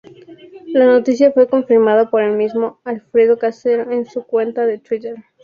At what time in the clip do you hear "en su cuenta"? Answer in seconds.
3.91-4.65